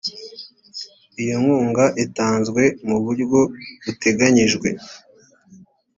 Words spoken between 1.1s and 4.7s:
iyo nkunga itanzwe mu buryo buteganyijwe